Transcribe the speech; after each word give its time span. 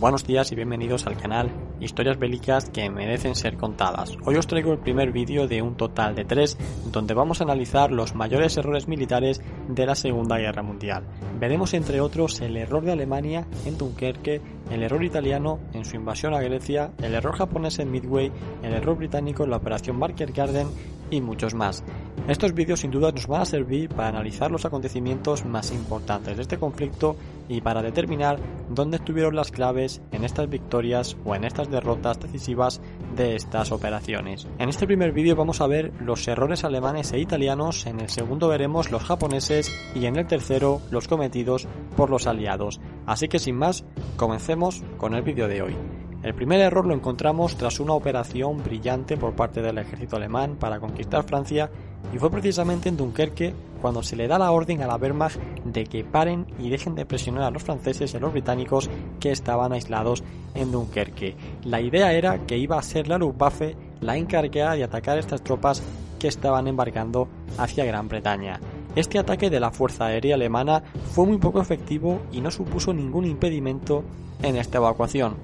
Buenos 0.00 0.26
días 0.26 0.50
y 0.50 0.54
bienvenidos 0.54 1.06
al 1.06 1.18
canal 1.18 1.50
Historias 1.78 2.18
bélicas 2.18 2.70
que 2.70 2.88
merecen 2.88 3.34
ser 3.34 3.58
contadas. 3.58 4.16
Hoy 4.24 4.36
os 4.36 4.46
traigo 4.46 4.72
el 4.72 4.78
primer 4.78 5.12
vídeo 5.12 5.46
de 5.46 5.60
un 5.60 5.76
total 5.76 6.14
de 6.14 6.24
tres 6.24 6.56
donde 6.90 7.12
vamos 7.12 7.40
a 7.40 7.44
analizar 7.44 7.92
los 7.92 8.14
mayores 8.14 8.56
errores 8.56 8.88
militares 8.88 9.42
de 9.68 9.84
la 9.84 9.94
Segunda 9.94 10.38
Guerra 10.38 10.62
Mundial. 10.62 11.04
Veremos 11.38 11.74
entre 11.74 12.00
otros 12.00 12.40
el 12.40 12.56
error 12.56 12.82
de 12.82 12.92
Alemania 12.92 13.46
en 13.66 13.76
Dunkerque, 13.76 14.40
el 14.70 14.82
error 14.82 15.04
italiano 15.04 15.60
en 15.74 15.84
su 15.84 15.96
invasión 15.96 16.32
a 16.32 16.40
Grecia, 16.40 16.92
el 17.02 17.14
error 17.14 17.36
japonés 17.36 17.78
en 17.78 17.90
Midway, 17.90 18.32
el 18.62 18.72
error 18.72 18.96
británico 18.96 19.44
en 19.44 19.50
la 19.50 19.58
operación 19.58 19.98
Market 19.98 20.34
Garden 20.34 20.68
y 21.10 21.20
muchos 21.20 21.52
más. 21.52 21.84
Estos 22.26 22.54
vídeos 22.54 22.80
sin 22.80 22.90
duda 22.90 23.12
nos 23.12 23.26
van 23.26 23.42
a 23.42 23.46
servir 23.46 23.90
para 23.90 24.08
analizar 24.08 24.50
los 24.50 24.64
acontecimientos 24.64 25.44
más 25.44 25.72
importantes 25.72 26.36
de 26.36 26.42
este 26.42 26.58
conflicto 26.58 27.16
y 27.50 27.60
para 27.60 27.82
determinar 27.82 28.38
dónde 28.68 28.98
estuvieron 28.98 29.34
las 29.34 29.50
claves 29.50 30.00
en 30.12 30.24
estas 30.24 30.48
victorias 30.48 31.16
o 31.24 31.34
en 31.34 31.42
estas 31.42 31.68
derrotas 31.68 32.20
decisivas 32.20 32.80
de 33.16 33.34
estas 33.34 33.72
operaciones. 33.72 34.46
En 34.58 34.68
este 34.68 34.86
primer 34.86 35.10
vídeo 35.10 35.34
vamos 35.34 35.60
a 35.60 35.66
ver 35.66 35.92
los 36.00 36.26
errores 36.28 36.62
alemanes 36.62 37.12
e 37.12 37.18
italianos, 37.18 37.86
en 37.86 37.98
el 37.98 38.08
segundo 38.08 38.46
veremos 38.46 38.92
los 38.92 39.02
japoneses 39.02 39.68
y 39.96 40.06
en 40.06 40.14
el 40.16 40.28
tercero 40.28 40.80
los 40.92 41.08
cometidos 41.08 41.66
por 41.96 42.08
los 42.08 42.28
aliados. 42.28 42.80
Así 43.04 43.26
que 43.26 43.40
sin 43.40 43.56
más, 43.56 43.84
comencemos 44.16 44.84
con 44.96 45.14
el 45.14 45.22
vídeo 45.22 45.48
de 45.48 45.62
hoy. 45.62 45.76
El 46.22 46.34
primer 46.34 46.60
error 46.60 46.86
lo 46.86 46.94
encontramos 46.94 47.56
tras 47.56 47.80
una 47.80 47.94
operación 47.94 48.62
brillante 48.62 49.16
por 49.16 49.34
parte 49.34 49.62
del 49.62 49.78
ejército 49.78 50.16
alemán 50.16 50.56
para 50.56 50.78
conquistar 50.78 51.24
Francia 51.24 51.70
y 52.12 52.18
fue 52.18 52.30
precisamente 52.30 52.88
en 52.88 52.96
Dunkerque 52.96 53.54
cuando 53.80 54.02
se 54.02 54.16
le 54.16 54.28
da 54.28 54.38
la 54.38 54.52
orden 54.52 54.82
a 54.82 54.86
la 54.86 54.96
Wehrmacht 54.96 55.38
de 55.64 55.84
que 55.86 56.04
paren 56.04 56.46
y 56.58 56.68
dejen 56.68 56.94
de 56.94 57.06
presionar 57.06 57.44
a 57.44 57.50
los 57.50 57.62
franceses 57.62 58.12
y 58.12 58.16
a 58.16 58.20
los 58.20 58.32
británicos 58.32 58.90
que 59.18 59.30
estaban 59.30 59.72
aislados 59.72 60.22
en 60.54 60.72
Dunkerque. 60.72 61.36
La 61.64 61.80
idea 61.80 62.12
era 62.12 62.46
que 62.46 62.58
iba 62.58 62.78
a 62.78 62.82
ser 62.82 63.08
la 63.08 63.18
Luftwaffe 63.18 63.76
la 64.00 64.16
encargada 64.16 64.74
de 64.74 64.84
atacar 64.84 65.18
estas 65.18 65.42
tropas 65.42 65.82
que 66.18 66.28
estaban 66.28 66.66
embarcando 66.68 67.28
hacia 67.58 67.84
Gran 67.84 68.08
Bretaña. 68.08 68.60
Este 68.96 69.18
ataque 69.18 69.50
de 69.50 69.60
la 69.60 69.70
Fuerza 69.70 70.06
Aérea 70.06 70.34
Alemana 70.34 70.82
fue 71.12 71.24
muy 71.24 71.38
poco 71.38 71.60
efectivo 71.60 72.20
y 72.32 72.40
no 72.40 72.50
supuso 72.50 72.92
ningún 72.92 73.24
impedimento 73.24 74.04
en 74.42 74.56
esta 74.56 74.78
evacuación. 74.78 75.36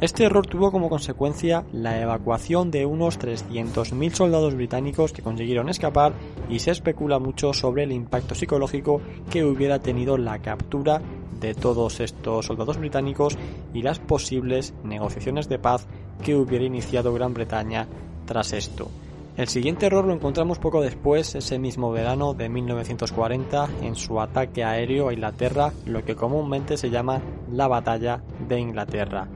Este 0.00 0.24
error 0.24 0.46
tuvo 0.46 0.72
como 0.72 0.88
consecuencia 0.88 1.64
la 1.72 2.00
evacuación 2.00 2.70
de 2.70 2.84
unos 2.84 3.18
300.000 3.18 4.12
soldados 4.12 4.54
británicos 4.54 5.12
que 5.12 5.22
consiguieron 5.22 5.68
escapar 5.68 6.12
y 6.48 6.58
se 6.58 6.72
especula 6.72 7.20
mucho 7.20 7.52
sobre 7.52 7.84
el 7.84 7.92
impacto 7.92 8.34
psicológico 8.34 9.00
que 9.30 9.44
hubiera 9.44 9.78
tenido 9.78 10.18
la 10.18 10.40
captura 10.40 11.00
de 11.40 11.54
todos 11.54 12.00
estos 12.00 12.46
soldados 12.46 12.78
británicos 12.78 13.38
y 13.72 13.82
las 13.82 14.00
posibles 14.00 14.74
negociaciones 14.82 15.48
de 15.48 15.58
paz 15.58 15.86
que 16.22 16.34
hubiera 16.34 16.64
iniciado 16.64 17.14
Gran 17.14 17.32
Bretaña 17.32 17.86
tras 18.26 18.52
esto. 18.52 18.90
El 19.36 19.48
siguiente 19.48 19.86
error 19.86 20.04
lo 20.04 20.14
encontramos 20.14 20.60
poco 20.60 20.80
después, 20.80 21.34
ese 21.34 21.58
mismo 21.58 21.90
verano 21.90 22.34
de 22.34 22.48
1940, 22.48 23.68
en 23.82 23.96
su 23.96 24.20
ataque 24.20 24.62
aéreo 24.62 25.08
a 25.08 25.12
Inglaterra, 25.12 25.72
lo 25.86 26.04
que 26.04 26.14
comúnmente 26.14 26.76
se 26.76 26.88
llama 26.88 27.20
la 27.50 27.66
Batalla 27.66 28.22
de 28.48 28.60
Inglaterra. 28.60 29.28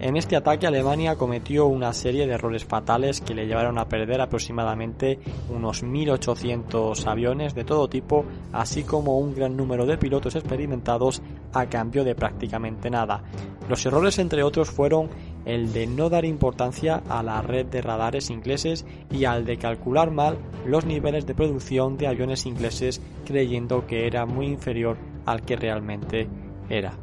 En 0.00 0.16
este 0.16 0.34
ataque 0.34 0.66
Alemania 0.66 1.16
cometió 1.16 1.66
una 1.66 1.92
serie 1.92 2.26
de 2.26 2.32
errores 2.32 2.64
fatales 2.64 3.20
que 3.20 3.34
le 3.34 3.46
llevaron 3.46 3.76
a 3.76 3.86
perder 3.86 4.22
aproximadamente 4.22 5.18
unos 5.50 5.84
1.800 5.84 7.06
aviones 7.06 7.54
de 7.54 7.64
todo 7.64 7.86
tipo, 7.86 8.24
así 8.50 8.82
como 8.82 9.18
un 9.18 9.34
gran 9.34 9.58
número 9.58 9.84
de 9.84 9.98
pilotos 9.98 10.36
experimentados 10.36 11.20
a 11.52 11.66
cambio 11.66 12.02
de 12.02 12.14
prácticamente 12.14 12.88
nada. 12.88 13.22
Los 13.68 13.84
errores 13.84 14.18
entre 14.18 14.42
otros 14.42 14.70
fueron 14.70 15.10
el 15.44 15.70
de 15.74 15.86
no 15.86 16.08
dar 16.08 16.24
importancia 16.24 17.02
a 17.06 17.22
la 17.22 17.42
red 17.42 17.66
de 17.66 17.82
radares 17.82 18.30
ingleses 18.30 18.86
y 19.10 19.26
al 19.26 19.44
de 19.44 19.58
calcular 19.58 20.10
mal 20.10 20.38
los 20.64 20.86
niveles 20.86 21.26
de 21.26 21.34
producción 21.34 21.98
de 21.98 22.06
aviones 22.06 22.46
ingleses 22.46 23.02
creyendo 23.26 23.86
que 23.86 24.06
era 24.06 24.24
muy 24.24 24.46
inferior 24.46 24.96
al 25.26 25.42
que 25.42 25.56
realmente 25.56 26.26
era. 26.70 26.94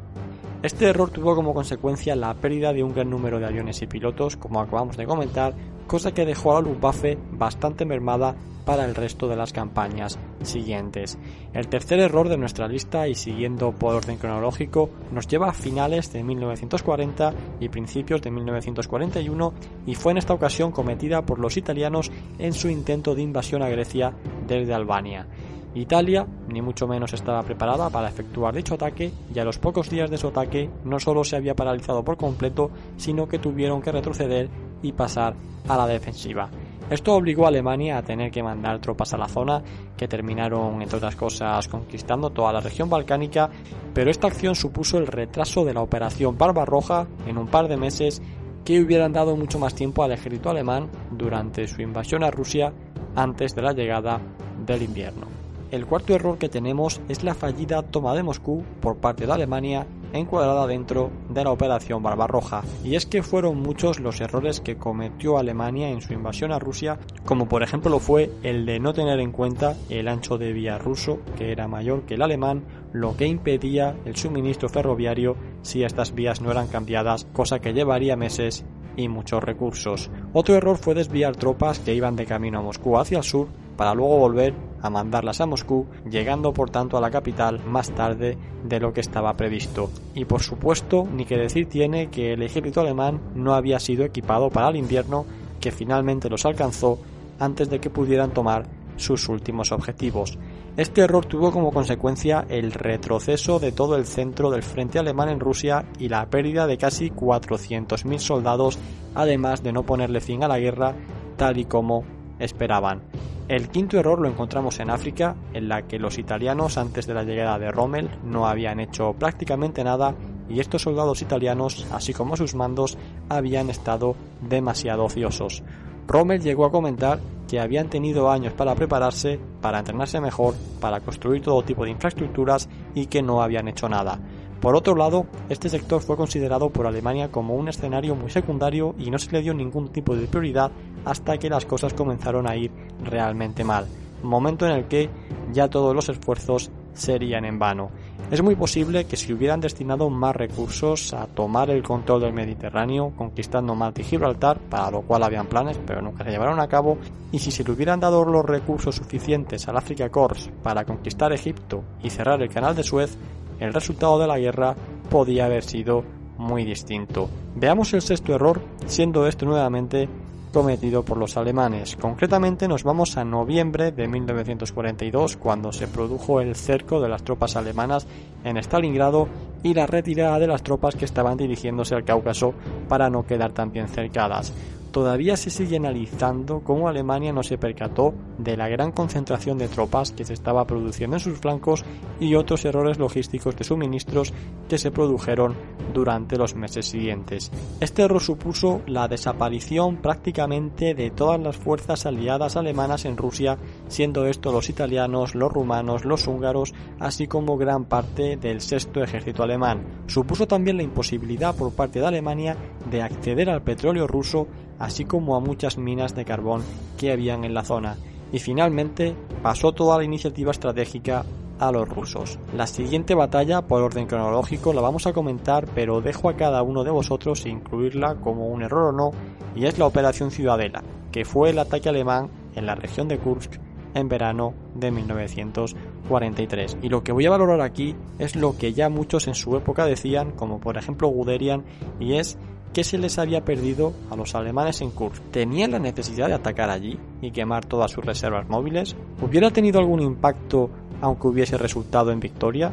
Este 0.60 0.86
error 0.86 1.10
tuvo 1.10 1.36
como 1.36 1.54
consecuencia 1.54 2.16
la 2.16 2.34
pérdida 2.34 2.72
de 2.72 2.82
un 2.82 2.92
gran 2.92 3.08
número 3.08 3.38
de 3.38 3.46
aviones 3.46 3.80
y 3.82 3.86
pilotos, 3.86 4.36
como 4.36 4.60
acabamos 4.60 4.96
de 4.96 5.06
comentar, 5.06 5.54
cosa 5.86 6.12
que 6.12 6.26
dejó 6.26 6.50
a 6.50 6.54
la 6.54 6.68
Luftwaffe 6.68 7.16
bastante 7.30 7.84
mermada 7.84 8.34
para 8.64 8.84
el 8.84 8.96
resto 8.96 9.28
de 9.28 9.36
las 9.36 9.52
campañas 9.52 10.18
siguientes. 10.42 11.16
El 11.54 11.68
tercer 11.68 12.00
error 12.00 12.28
de 12.28 12.36
nuestra 12.36 12.66
lista, 12.66 13.06
y 13.06 13.14
siguiendo 13.14 13.70
por 13.70 13.94
orden 13.94 14.18
cronológico, 14.18 14.90
nos 15.12 15.28
lleva 15.28 15.48
a 15.48 15.54
finales 15.54 16.12
de 16.12 16.24
1940 16.24 17.34
y 17.60 17.68
principios 17.68 18.20
de 18.20 18.32
1941 18.32 19.54
y 19.86 19.94
fue 19.94 20.10
en 20.10 20.18
esta 20.18 20.34
ocasión 20.34 20.72
cometida 20.72 21.22
por 21.22 21.38
los 21.38 21.56
italianos 21.56 22.10
en 22.38 22.52
su 22.52 22.68
intento 22.68 23.14
de 23.14 23.22
invasión 23.22 23.62
a 23.62 23.68
Grecia 23.68 24.12
desde 24.46 24.74
Albania. 24.74 25.26
Italia 25.74 26.26
ni 26.48 26.62
mucho 26.62 26.86
menos 26.86 27.12
estaba 27.12 27.42
preparada 27.42 27.90
para 27.90 28.08
efectuar 28.08 28.54
dicho 28.54 28.74
ataque 28.74 29.12
y 29.34 29.38
a 29.38 29.44
los 29.44 29.58
pocos 29.58 29.90
días 29.90 30.10
de 30.10 30.18
su 30.18 30.28
ataque 30.28 30.70
no 30.84 30.98
solo 30.98 31.24
se 31.24 31.36
había 31.36 31.54
paralizado 31.54 32.04
por 32.04 32.16
completo, 32.16 32.70
sino 32.96 33.28
que 33.28 33.38
tuvieron 33.38 33.82
que 33.82 33.92
retroceder 33.92 34.48
y 34.82 34.92
pasar 34.92 35.34
a 35.68 35.76
la 35.76 35.86
defensiva. 35.86 36.48
Esto 36.90 37.14
obligó 37.14 37.44
a 37.44 37.48
Alemania 37.48 37.98
a 37.98 38.02
tener 38.02 38.30
que 38.30 38.42
mandar 38.42 38.80
tropas 38.80 39.12
a 39.12 39.18
la 39.18 39.28
zona, 39.28 39.62
que 39.94 40.08
terminaron, 40.08 40.80
entre 40.80 40.96
otras 40.96 41.16
cosas, 41.16 41.68
conquistando 41.68 42.30
toda 42.30 42.50
la 42.50 42.60
región 42.60 42.88
balcánica, 42.88 43.50
pero 43.92 44.10
esta 44.10 44.28
acción 44.28 44.54
supuso 44.54 44.96
el 44.96 45.06
retraso 45.06 45.66
de 45.66 45.74
la 45.74 45.82
operación 45.82 46.38
Barbarroja 46.38 47.06
en 47.26 47.36
un 47.36 47.48
par 47.48 47.68
de 47.68 47.76
meses 47.76 48.22
que 48.64 48.80
hubieran 48.80 49.12
dado 49.12 49.36
mucho 49.36 49.58
más 49.58 49.74
tiempo 49.74 50.02
al 50.02 50.12
ejército 50.12 50.48
alemán 50.48 50.88
durante 51.10 51.66
su 51.66 51.82
invasión 51.82 52.24
a 52.24 52.30
Rusia 52.30 52.72
antes 53.14 53.54
de 53.54 53.62
la 53.62 53.72
llegada 53.72 54.18
del 54.64 54.82
invierno. 54.82 55.47
El 55.70 55.84
cuarto 55.84 56.14
error 56.14 56.38
que 56.38 56.48
tenemos 56.48 57.00
es 57.10 57.22
la 57.22 57.34
fallida 57.34 57.82
toma 57.82 58.14
de 58.14 58.22
Moscú 58.22 58.64
por 58.80 58.96
parte 58.96 59.26
de 59.26 59.32
Alemania 59.32 59.86
encuadrada 60.14 60.66
dentro 60.66 61.10
de 61.28 61.44
la 61.44 61.50
Operación 61.50 62.02
Barbarroja. 62.02 62.62
Y 62.82 62.94
es 62.94 63.04
que 63.04 63.22
fueron 63.22 63.60
muchos 63.60 64.00
los 64.00 64.22
errores 64.22 64.60
que 64.60 64.78
cometió 64.78 65.36
Alemania 65.36 65.90
en 65.90 66.00
su 66.00 66.14
invasión 66.14 66.52
a 66.52 66.58
Rusia, 66.58 66.98
como 67.26 67.48
por 67.48 67.62
ejemplo 67.62 67.90
lo 67.90 67.98
fue 67.98 68.30
el 68.42 68.64
de 68.64 68.80
no 68.80 68.94
tener 68.94 69.20
en 69.20 69.32
cuenta 69.32 69.76
el 69.90 70.08
ancho 70.08 70.38
de 70.38 70.54
vía 70.54 70.78
ruso, 70.78 71.18
que 71.36 71.52
era 71.52 71.68
mayor 71.68 72.02
que 72.02 72.14
el 72.14 72.22
alemán, 72.22 72.64
lo 72.94 73.16
que 73.16 73.26
impedía 73.26 73.94
el 74.06 74.16
suministro 74.16 74.70
ferroviario 74.70 75.36
si 75.60 75.82
estas 75.82 76.14
vías 76.14 76.40
no 76.40 76.50
eran 76.50 76.68
cambiadas, 76.68 77.26
cosa 77.34 77.58
que 77.58 77.74
llevaría 77.74 78.16
meses 78.16 78.64
y 78.96 79.08
muchos 79.08 79.44
recursos. 79.44 80.10
Otro 80.32 80.54
error 80.54 80.78
fue 80.78 80.94
desviar 80.94 81.36
tropas 81.36 81.78
que 81.78 81.94
iban 81.94 82.16
de 82.16 82.26
camino 82.26 82.58
a 82.58 82.62
Moscú 82.62 82.96
hacia 82.98 83.18
el 83.18 83.24
sur 83.24 83.48
para 83.76 83.94
luego 83.94 84.18
volver 84.18 84.54
a 84.82 84.90
mandarlas 84.90 85.40
a 85.40 85.46
Moscú, 85.46 85.86
llegando 86.08 86.52
por 86.52 86.70
tanto 86.70 86.96
a 86.96 87.00
la 87.00 87.10
capital 87.10 87.60
más 87.64 87.90
tarde 87.90 88.36
de 88.64 88.80
lo 88.80 88.92
que 88.92 89.00
estaba 89.00 89.36
previsto. 89.36 89.90
Y 90.14 90.24
por 90.24 90.42
supuesto, 90.42 91.06
ni 91.12 91.24
que 91.24 91.36
decir 91.36 91.68
tiene 91.68 92.08
que 92.08 92.32
el 92.32 92.42
ejército 92.42 92.80
alemán 92.80 93.20
no 93.34 93.54
había 93.54 93.78
sido 93.80 94.04
equipado 94.04 94.50
para 94.50 94.68
el 94.68 94.76
invierno, 94.76 95.26
que 95.60 95.72
finalmente 95.72 96.28
los 96.28 96.46
alcanzó 96.46 96.98
antes 97.38 97.70
de 97.70 97.80
que 97.80 97.90
pudieran 97.90 98.32
tomar 98.32 98.66
sus 98.96 99.28
últimos 99.28 99.72
objetivos. 99.72 100.38
Este 100.76 101.00
error 101.00 101.24
tuvo 101.24 101.50
como 101.50 101.72
consecuencia 101.72 102.46
el 102.48 102.72
retroceso 102.72 103.58
de 103.58 103.72
todo 103.72 103.96
el 103.96 104.06
centro 104.06 104.50
del 104.50 104.62
frente 104.62 104.98
alemán 104.98 105.28
en 105.28 105.40
Rusia 105.40 105.86
y 105.98 106.08
la 106.08 106.26
pérdida 106.30 106.66
de 106.66 106.78
casi 106.78 107.10
400.000 107.10 108.18
soldados, 108.18 108.78
además 109.14 109.62
de 109.62 109.72
no 109.72 109.84
ponerle 109.84 110.20
fin 110.20 110.44
a 110.44 110.48
la 110.48 110.58
guerra 110.58 110.94
tal 111.36 111.58
y 111.58 111.64
como 111.64 112.04
esperaban. 112.38 113.02
El 113.48 113.70
quinto 113.70 113.98
error 113.98 114.20
lo 114.20 114.28
encontramos 114.28 114.78
en 114.78 114.90
África, 114.90 115.34
en 115.54 115.70
la 115.70 115.82
que 115.82 115.98
los 115.98 116.18
italianos 116.18 116.76
antes 116.76 117.06
de 117.06 117.14
la 117.14 117.24
llegada 117.24 117.58
de 117.58 117.70
Rommel 117.70 118.10
no 118.22 118.46
habían 118.46 118.78
hecho 118.78 119.14
prácticamente 119.14 119.82
nada 119.82 120.14
y 120.50 120.60
estos 120.60 120.82
soldados 120.82 121.22
italianos, 121.22 121.86
así 121.90 122.12
como 122.12 122.36
sus 122.36 122.54
mandos, 122.54 122.98
habían 123.30 123.70
estado 123.70 124.16
demasiado 124.42 125.04
ociosos. 125.04 125.62
Rommel 126.06 126.42
llegó 126.42 126.66
a 126.66 126.70
comentar 126.70 127.20
que 127.48 127.58
habían 127.58 127.88
tenido 127.88 128.30
años 128.30 128.52
para 128.52 128.74
prepararse, 128.74 129.40
para 129.62 129.78
entrenarse 129.78 130.20
mejor, 130.20 130.54
para 130.78 131.00
construir 131.00 131.40
todo 131.40 131.62
tipo 131.62 131.84
de 131.84 131.90
infraestructuras 131.90 132.68
y 132.94 133.06
que 133.06 133.22
no 133.22 133.42
habían 133.42 133.68
hecho 133.68 133.88
nada. 133.88 134.18
Por 134.60 134.74
otro 134.74 134.96
lado, 134.96 135.26
este 135.48 135.68
sector 135.68 136.02
fue 136.02 136.16
considerado 136.16 136.70
por 136.70 136.86
Alemania 136.86 137.30
como 137.30 137.54
un 137.54 137.68
escenario 137.68 138.16
muy 138.16 138.30
secundario 138.30 138.94
y 138.98 139.10
no 139.10 139.18
se 139.18 139.30
le 139.30 139.42
dio 139.42 139.54
ningún 139.54 139.88
tipo 139.88 140.16
de 140.16 140.26
prioridad 140.26 140.72
hasta 141.04 141.38
que 141.38 141.48
las 141.48 141.64
cosas 141.64 141.94
comenzaron 141.94 142.48
a 142.48 142.56
ir 142.56 142.72
realmente 143.04 143.62
mal, 143.62 143.86
momento 144.22 144.66
en 144.66 144.72
el 144.72 144.84
que 144.86 145.08
ya 145.52 145.68
todos 145.68 145.94
los 145.94 146.08
esfuerzos 146.08 146.70
serían 146.92 147.44
en 147.44 147.58
vano. 147.58 147.90
Es 148.30 148.42
muy 148.42 148.56
posible 148.56 149.04
que 149.04 149.16
si 149.16 149.32
hubieran 149.32 149.60
destinado 149.60 150.10
más 150.10 150.34
recursos 150.36 151.14
a 151.14 151.26
tomar 151.26 151.70
el 151.70 151.82
control 151.82 152.20
del 152.20 152.32
Mediterráneo, 152.32 153.12
conquistando 153.16 153.74
Malta 153.74 154.02
y 154.02 154.04
Gibraltar, 154.04 154.58
para 154.58 154.90
lo 154.90 155.02
cual 155.02 155.22
habían 155.22 155.46
planes 155.46 155.78
pero 155.86 156.02
nunca 156.02 156.24
se 156.24 156.30
llevaron 156.30 156.60
a 156.60 156.68
cabo, 156.68 156.98
y 157.32 157.38
si 157.38 157.50
se 157.50 157.64
le 157.64 157.70
hubieran 157.70 158.00
dado 158.00 158.24
los 158.24 158.44
recursos 158.44 158.96
suficientes 158.96 159.66
al 159.68 159.76
Africa 159.76 160.10
Corps 160.10 160.50
para 160.62 160.84
conquistar 160.84 161.32
Egipto 161.32 161.84
y 162.02 162.10
cerrar 162.10 162.42
el 162.42 162.50
canal 162.50 162.74
de 162.74 162.82
Suez, 162.82 163.16
el 163.60 163.74
resultado 163.74 164.18
de 164.18 164.26
la 164.26 164.38
guerra 164.38 164.74
podía 165.10 165.46
haber 165.46 165.64
sido 165.64 166.04
muy 166.38 166.64
distinto. 166.64 167.28
Veamos 167.56 167.92
el 167.94 168.02
sexto 168.02 168.34
error, 168.34 168.60
siendo 168.86 169.26
este 169.26 169.44
nuevamente 169.44 170.08
cometido 170.52 171.04
por 171.04 171.18
los 171.18 171.36
alemanes. 171.36 171.96
Concretamente 171.96 172.68
nos 172.68 172.82
vamos 172.82 173.16
a 173.16 173.24
noviembre 173.24 173.92
de 173.92 174.08
1942 174.08 175.36
cuando 175.36 175.72
se 175.72 175.88
produjo 175.88 176.40
el 176.40 176.54
cerco 176.54 177.00
de 177.00 177.08
las 177.08 177.22
tropas 177.22 177.56
alemanas 177.56 178.06
en 178.44 178.56
Stalingrado 178.56 179.28
y 179.62 179.74
la 179.74 179.86
retirada 179.86 180.38
de 180.38 180.46
las 180.46 180.62
tropas 180.62 180.96
que 180.96 181.04
estaban 181.04 181.36
dirigiéndose 181.36 181.94
al 181.94 182.04
Cáucaso 182.04 182.54
para 182.88 183.10
no 183.10 183.26
quedar 183.26 183.52
tan 183.52 183.72
bien 183.72 183.88
cercadas 183.88 184.52
todavía 184.90 185.36
se 185.36 185.50
sigue 185.50 185.76
analizando 185.76 186.60
cómo 186.60 186.88
Alemania 186.88 187.32
no 187.32 187.42
se 187.42 187.58
percató 187.58 188.14
de 188.38 188.56
la 188.56 188.68
gran 188.68 188.92
concentración 188.92 189.58
de 189.58 189.68
tropas 189.68 190.12
que 190.12 190.24
se 190.24 190.34
estaba 190.34 190.66
produciendo 190.66 191.16
en 191.16 191.20
sus 191.20 191.38
flancos 191.38 191.84
y 192.20 192.34
otros 192.34 192.64
errores 192.64 192.98
logísticos 192.98 193.56
de 193.56 193.64
suministros 193.64 194.32
que 194.68 194.78
se 194.78 194.90
produjeron 194.90 195.54
durante 195.92 196.36
los 196.36 196.54
meses 196.54 196.86
siguientes. 196.86 197.50
Este 197.80 198.02
error 198.02 198.20
supuso 198.20 198.82
la 198.86 199.08
desaparición 199.08 199.96
prácticamente 199.96 200.94
de 200.94 201.10
todas 201.10 201.40
las 201.40 201.56
fuerzas 201.56 202.06
aliadas 202.06 202.56
alemanas 202.56 203.04
en 203.04 203.16
Rusia, 203.16 203.58
siendo 203.88 204.26
esto 204.26 204.52
los 204.52 204.68
italianos, 204.68 205.34
los 205.34 205.52
rumanos, 205.52 206.04
los 206.04 206.26
húngaros, 206.26 206.74
así 206.98 207.26
como 207.26 207.56
gran 207.56 207.86
parte 207.86 208.36
del 208.36 208.60
sexto 208.60 209.02
ejército 209.02 209.42
alemán. 209.42 209.84
Supuso 210.06 210.46
también 210.46 210.76
la 210.76 210.82
imposibilidad 210.82 211.54
por 211.54 211.72
parte 211.72 212.00
de 212.00 212.06
Alemania 212.06 212.56
de 212.90 213.02
acceder 213.02 213.50
al 213.50 213.62
petróleo 213.62 214.06
ruso 214.06 214.46
así 214.78 215.04
como 215.04 215.36
a 215.36 215.40
muchas 215.40 215.78
minas 215.78 216.14
de 216.14 216.24
carbón 216.24 216.62
que 216.96 217.12
habían 217.12 217.44
en 217.44 217.54
la 217.54 217.64
zona, 217.64 217.96
y 218.32 218.38
finalmente 218.38 219.14
pasó 219.42 219.72
toda 219.72 219.98
la 219.98 220.04
iniciativa 220.04 220.50
estratégica 220.50 221.24
a 221.58 221.72
los 221.72 221.88
rusos. 221.88 222.38
La 222.56 222.66
siguiente 222.66 223.14
batalla, 223.14 223.62
por 223.62 223.82
orden 223.82 224.06
cronológico, 224.06 224.72
la 224.72 224.80
vamos 224.80 225.06
a 225.06 225.12
comentar, 225.12 225.66
pero 225.74 226.00
dejo 226.00 226.28
a 226.28 226.36
cada 226.36 226.62
uno 226.62 226.84
de 226.84 226.90
vosotros 226.90 227.46
incluirla 227.46 228.16
como 228.16 228.48
un 228.48 228.62
error 228.62 228.94
o 228.94 228.96
no, 228.96 229.10
y 229.54 229.66
es 229.66 229.78
la 229.78 229.86
Operación 229.86 230.30
Ciudadela, 230.30 230.82
que 231.10 231.24
fue 231.24 231.50
el 231.50 231.58
ataque 231.58 231.88
alemán 231.88 232.30
en 232.54 232.66
la 232.66 232.74
región 232.74 233.08
de 233.08 233.18
Kursk 233.18 233.58
en 233.94 234.08
verano 234.08 234.54
de 234.74 234.90
1943. 234.90 236.78
Y 236.82 236.88
lo 236.88 237.02
que 237.02 237.12
voy 237.12 237.26
a 237.26 237.30
valorar 237.30 237.60
aquí 237.60 237.96
es 238.18 238.36
lo 238.36 238.56
que 238.56 238.72
ya 238.72 238.88
muchos 238.88 239.26
en 239.26 239.34
su 239.34 239.56
época 239.56 239.84
decían, 239.86 240.32
como 240.32 240.60
por 240.60 240.76
ejemplo 240.76 241.08
Guderian, 241.08 241.64
y 241.98 242.14
es 242.14 242.38
¿Qué 242.72 242.84
se 242.84 242.98
les 242.98 243.18
había 243.18 243.44
perdido 243.44 243.92
a 244.10 244.16
los 244.16 244.34
alemanes 244.34 244.80
en 244.82 244.90
Kursk? 244.90 245.22
¿Tenían 245.30 245.72
la 245.72 245.78
necesidad 245.78 246.28
de 246.28 246.34
atacar 246.34 246.70
allí 246.70 246.98
y 247.22 247.30
quemar 247.30 247.64
todas 247.64 247.90
sus 247.90 248.04
reservas 248.04 248.48
móviles? 248.48 248.94
¿Hubiera 249.22 249.50
tenido 249.50 249.80
algún 249.80 250.00
impacto 250.00 250.70
aunque 251.00 251.28
hubiese 251.28 251.56
resultado 251.56 252.12
en 252.12 252.20
victoria? 252.20 252.72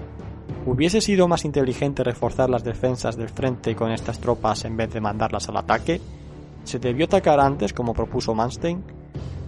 ¿Hubiese 0.65 0.99
sido 0.99 1.27
más 1.27 1.45
inteligente 1.45 2.03
reforzar 2.03 2.49
las 2.49 2.63
defensas 2.63 3.15
del 3.15 3.29
frente 3.29 3.75
con 3.75 3.91
estas 3.91 4.19
tropas 4.19 4.65
en 4.65 4.75
vez 4.75 4.91
de 4.93 5.01
mandarlas 5.01 5.47
al 5.49 5.57
ataque? 5.57 6.01
¿Se 6.65 6.79
debió 6.79 7.05
atacar 7.05 7.39
antes 7.39 7.73
como 7.73 7.93
propuso 7.93 8.35
Manstein? 8.35 8.83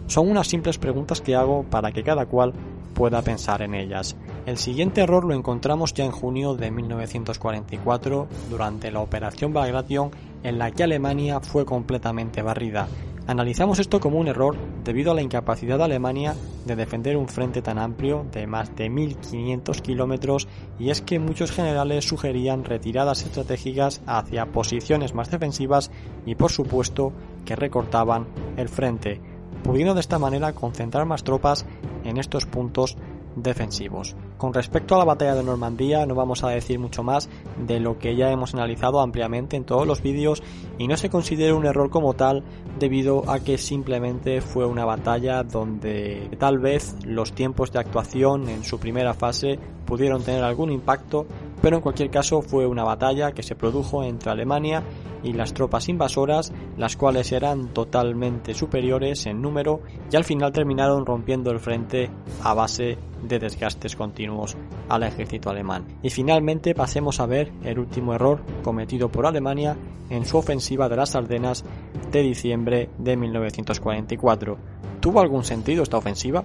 Son 0.07 0.29
unas 0.29 0.47
simples 0.47 0.77
preguntas 0.77 1.19
que 1.19 1.35
hago 1.35 1.63
para 1.63 1.91
que 1.91 2.03
cada 2.03 2.25
cual 2.25 2.53
pueda 2.93 3.21
pensar 3.21 3.61
en 3.61 3.75
ellas. 3.75 4.15
El 4.47 4.57
siguiente 4.57 5.01
error 5.01 5.23
lo 5.23 5.35
encontramos 5.35 5.93
ya 5.93 6.05
en 6.05 6.11
junio 6.11 6.55
de 6.55 6.71
1944 6.71 8.27
durante 8.49 8.91
la 8.91 9.01
Operación 9.01 9.53
Bagration 9.53 10.09
en 10.43 10.57
la 10.57 10.71
que 10.71 10.83
Alemania 10.83 11.39
fue 11.39 11.65
completamente 11.65 12.41
barrida. 12.41 12.87
Analizamos 13.27 13.79
esto 13.79 13.99
como 13.99 14.19
un 14.19 14.29
error 14.29 14.55
debido 14.85 15.11
a 15.11 15.13
la 15.13 15.21
incapacidad 15.21 15.77
de 15.77 15.83
Alemania 15.83 16.33
de 16.65 16.77
defender 16.77 17.17
un 17.17 17.27
frente 17.27 17.61
tan 17.61 17.77
amplio 17.77 18.25
de 18.31 18.47
más 18.47 18.73
de 18.77 18.89
1.500 18.89 19.81
kilómetros 19.81 20.47
y 20.79 20.91
es 20.91 21.01
que 21.01 21.19
muchos 21.19 21.51
generales 21.51 22.07
sugerían 22.07 22.63
retiradas 22.63 23.23
estratégicas 23.23 24.01
hacia 24.05 24.45
posiciones 24.45 25.13
más 25.13 25.29
defensivas 25.29 25.91
y 26.25 26.35
por 26.35 26.53
supuesto 26.53 27.11
que 27.43 27.57
recortaban 27.57 28.27
el 28.55 28.69
frente, 28.69 29.19
pudiendo 29.61 29.93
de 29.93 29.99
esta 29.99 30.19
manera 30.19 30.53
concentrar 30.53 31.05
más 31.05 31.25
tropas 31.25 31.65
en 32.05 32.17
estos 32.17 32.45
puntos 32.45 32.95
defensivos. 33.35 34.15
Con 34.37 34.53
respecto 34.53 34.93
a 34.93 34.99
la 34.99 35.05
batalla 35.05 35.33
de 35.33 35.43
Normandía 35.43 36.05
no 36.05 36.13
vamos 36.13 36.43
a 36.43 36.49
decir 36.49 36.77
mucho 36.77 37.01
más 37.01 37.27
de 37.65 37.79
lo 37.79 37.97
que 37.97 38.15
ya 38.15 38.29
hemos 38.31 38.53
analizado 38.53 38.99
ampliamente 38.99 39.57
en 39.57 39.63
todos 39.63 39.87
los 39.87 40.03
vídeos 40.03 40.43
y 40.77 40.87
no 40.87 40.95
se 40.95 41.09
considera 41.09 41.55
un 41.55 41.65
error 41.65 41.89
como 41.89 42.13
tal 42.13 42.43
debido 42.77 43.29
a 43.29 43.39
que 43.39 43.57
simplemente 43.57 44.41
fue 44.41 44.65
una 44.65 44.85
batalla 44.85 45.41
donde 45.41 46.29
tal 46.37 46.59
vez 46.59 46.95
los 47.03 47.33
tiempos 47.33 47.71
de 47.71 47.79
actuación 47.79 48.47
en 48.47 48.63
su 48.63 48.79
primera 48.79 49.15
fase 49.15 49.59
pudieron 49.87 50.21
tener 50.21 50.43
algún 50.43 50.71
impacto, 50.71 51.25
pero 51.61 51.77
en 51.77 51.81
cualquier 51.81 52.09
caso 52.09 52.41
fue 52.41 52.65
una 52.65 52.83
batalla 52.83 53.31
que 53.31 53.43
se 53.43 53.55
produjo 53.55 54.03
entre 54.03 54.31
Alemania 54.31 54.83
y 55.23 55.33
las 55.33 55.53
tropas 55.53 55.89
invasoras, 55.89 56.53
las 56.77 56.95
cuales 56.95 57.31
eran 57.31 57.73
totalmente 57.73 58.53
superiores 58.53 59.25
en 59.25 59.41
número 59.41 59.81
y 60.11 60.15
al 60.15 60.23
final 60.23 60.51
terminaron 60.51 61.05
rompiendo 61.05 61.51
el 61.51 61.59
frente 61.59 62.09
a 62.43 62.53
base 62.53 62.97
de 63.23 63.39
desgastes 63.39 63.95
continuos 63.95 64.55
al 64.89 65.03
ejército 65.03 65.49
alemán. 65.49 65.85
Y 66.03 66.09
finalmente 66.09 66.75
pasemos 66.75 67.19
a 67.19 67.25
ver 67.25 67.51
el 67.63 67.79
último 67.79 68.13
error 68.13 68.41
cometido 68.63 69.09
por 69.09 69.25
Alemania 69.25 69.75
en 70.09 70.25
su 70.25 70.37
ofensiva 70.37 70.87
de 70.87 70.95
las 70.95 71.15
Ardenas 71.15 71.65
de 72.11 72.21
diciembre 72.21 72.89
de 72.97 73.17
1944. 73.17 74.57
¿Tuvo 74.99 75.19
algún 75.19 75.43
sentido 75.43 75.83
esta 75.83 75.97
ofensiva? 75.97 76.43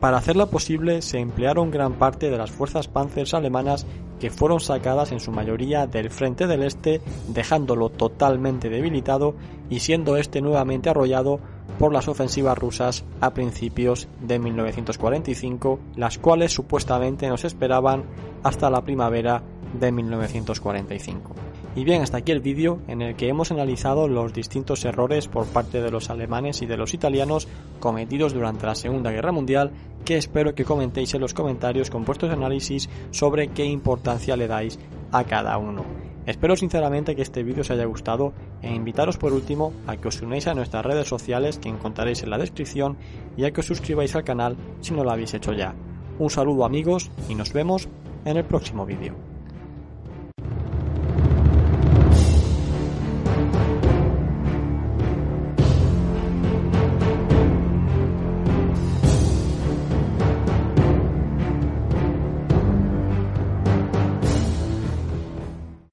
Para 0.00 0.18
hacerla 0.18 0.46
posible 0.46 1.02
se 1.02 1.18
emplearon 1.18 1.72
gran 1.72 1.94
parte 1.94 2.30
de 2.30 2.38
las 2.38 2.52
fuerzas 2.52 2.86
panzers 2.86 3.34
alemanas 3.34 3.84
que 4.20 4.30
fueron 4.30 4.60
sacadas 4.60 5.10
en 5.10 5.18
su 5.18 5.32
mayoría 5.32 5.86
del 5.86 6.10
frente 6.10 6.46
del 6.46 6.62
este, 6.62 7.00
dejándolo 7.28 7.88
totalmente 7.88 8.68
debilitado 8.68 9.34
y 9.68 9.80
siendo 9.80 10.16
este 10.16 10.40
nuevamente 10.40 10.90
arrollado 10.90 11.40
por 11.78 11.92
las 11.92 12.08
ofensivas 12.08 12.58
rusas 12.58 13.04
a 13.20 13.34
principios 13.34 14.08
de 14.20 14.38
1945, 14.38 15.78
las 15.96 16.18
cuales 16.18 16.52
supuestamente 16.52 17.28
nos 17.28 17.44
esperaban 17.44 18.04
hasta 18.42 18.70
la 18.70 18.82
primavera 18.82 19.42
de 19.74 19.92
1945. 19.92 21.34
Y 21.76 21.84
bien, 21.84 22.02
hasta 22.02 22.18
aquí 22.18 22.32
el 22.32 22.40
vídeo 22.40 22.80
en 22.88 23.02
el 23.02 23.14
que 23.14 23.28
hemos 23.28 23.52
analizado 23.52 24.08
los 24.08 24.32
distintos 24.32 24.84
errores 24.84 25.28
por 25.28 25.46
parte 25.46 25.80
de 25.80 25.90
los 25.90 26.10
alemanes 26.10 26.62
y 26.62 26.66
de 26.66 26.76
los 26.76 26.94
italianos 26.94 27.46
cometidos 27.78 28.32
durante 28.32 28.66
la 28.66 28.74
Segunda 28.74 29.10
Guerra 29.10 29.32
Mundial, 29.32 29.70
que 30.04 30.16
espero 30.16 30.54
que 30.54 30.64
comentéis 30.64 31.14
en 31.14 31.20
los 31.20 31.34
comentarios 31.34 31.90
con 31.90 32.04
vuestros 32.04 32.32
análisis 32.32 32.88
sobre 33.10 33.48
qué 33.48 33.64
importancia 33.64 34.36
le 34.36 34.48
dais 34.48 34.78
a 35.12 35.24
cada 35.24 35.56
uno. 35.58 35.84
Espero 36.26 36.56
sinceramente 36.56 37.16
que 37.16 37.22
este 37.22 37.42
vídeo 37.42 37.62
os 37.62 37.70
haya 37.70 37.86
gustado 37.86 38.34
e 38.60 38.74
invitaros 38.74 39.16
por 39.16 39.32
último 39.32 39.72
a 39.86 39.96
que 39.96 40.08
os 40.08 40.20
unáis 40.20 40.46
a 40.46 40.54
nuestras 40.54 40.84
redes 40.84 41.08
sociales 41.08 41.58
que 41.58 41.70
encontraréis 41.70 42.22
en 42.22 42.30
la 42.30 42.36
descripción 42.36 42.98
y 43.36 43.44
a 43.44 43.50
que 43.50 43.60
os 43.60 43.66
suscribáis 43.66 44.14
al 44.14 44.24
canal 44.24 44.56
si 44.80 44.92
no 44.92 45.04
lo 45.04 45.10
habéis 45.10 45.32
hecho 45.32 45.52
ya. 45.52 45.74
Un 46.18 46.28
saludo 46.28 46.66
amigos 46.66 47.10
y 47.30 47.34
nos 47.34 47.52
vemos 47.52 47.88
en 48.26 48.36
el 48.36 48.44
próximo 48.44 48.84
vídeo. 48.84 49.27